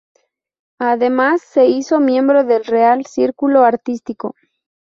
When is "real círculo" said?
2.65-3.63